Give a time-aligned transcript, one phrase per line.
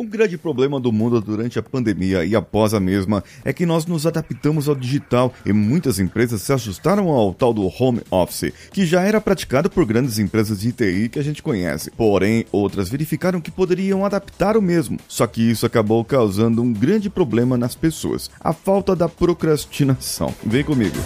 [0.00, 3.84] Um grande problema do mundo durante a pandemia e após a mesma é que nós
[3.84, 8.86] nos adaptamos ao digital e muitas empresas se ajustaram ao tal do home office, que
[8.86, 11.90] já era praticado por grandes empresas de TI que a gente conhece.
[11.90, 14.98] Porém, outras verificaram que poderiam adaptar o mesmo.
[15.06, 20.34] Só que isso acabou causando um grande problema nas pessoas: a falta da procrastinação.
[20.46, 20.96] Vem comigo.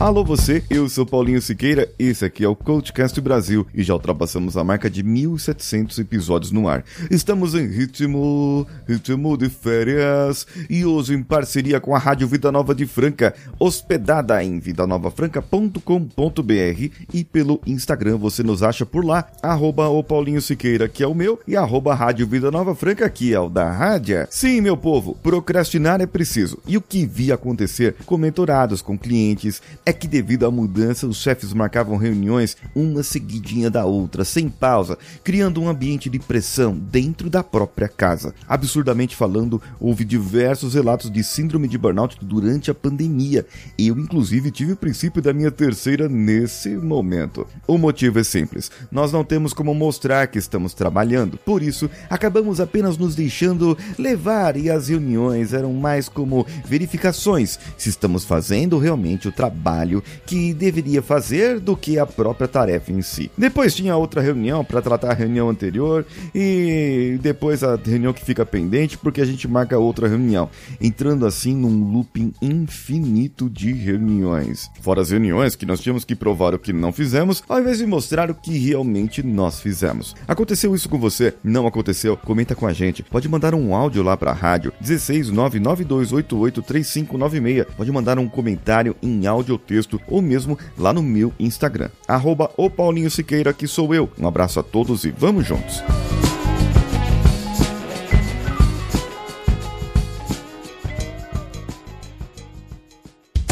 [0.00, 4.56] Alô você, eu sou Paulinho Siqueira, esse aqui é o Coachcast Brasil e já ultrapassamos
[4.56, 6.84] a marca de 1700 episódios no ar.
[7.10, 12.76] Estamos em ritmo, ritmo de férias e hoje em parceria com a Rádio Vida Nova
[12.76, 20.04] de Franca, hospedada em vidanovafranca.com.br e pelo Instagram você nos acha por lá, arroba o
[20.04, 23.48] Paulinho Siqueira, que é o meu, e arroba Rádio Vida Nova Franca, que é o
[23.48, 24.28] da rádio.
[24.30, 26.60] Sim, meu povo, procrastinar é preciso.
[26.68, 31.16] E o que vi acontecer com mentorados, com clientes, é que devido à mudança, os
[31.16, 37.30] chefes marcavam reuniões uma seguidinha da outra, sem pausa, criando um ambiente de pressão dentro
[37.30, 38.34] da própria casa.
[38.46, 43.46] Absurdamente falando, houve diversos relatos de síndrome de burnout durante a pandemia.
[43.78, 47.46] Eu, inclusive, tive o princípio da minha terceira nesse momento.
[47.66, 52.60] O motivo é simples: nós não temos como mostrar que estamos trabalhando, por isso, acabamos
[52.60, 59.26] apenas nos deixando levar e as reuniões eram mais como verificações se estamos fazendo realmente
[59.26, 63.30] o trabalho trabalho que deveria fazer do que a própria tarefa em si.
[63.36, 68.44] Depois tinha outra reunião para tratar a reunião anterior e depois a reunião que fica
[68.44, 74.68] pendente porque a gente marca outra reunião, entrando assim num looping infinito de reuniões.
[74.80, 77.86] Fora as reuniões que nós tínhamos que provar o que não fizemos, ao invés de
[77.86, 80.16] mostrar o que realmente nós fizemos.
[80.26, 81.34] Aconteceu isso com você?
[81.44, 82.16] Não aconteceu?
[82.16, 83.02] Comenta com a gente.
[83.02, 87.66] Pode mandar um áudio lá para a rádio 16 992883596.
[87.76, 91.90] Pode mandar um comentário em áudio texto ou mesmo lá no meu Instagram.
[92.08, 94.10] Arroba o Paulinho Siqueira, que sou eu.
[94.18, 95.82] Um abraço a todos e vamos juntos!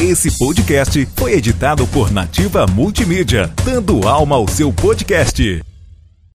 [0.00, 5.62] Esse podcast foi editado por Nativa Multimídia, dando alma ao seu podcast.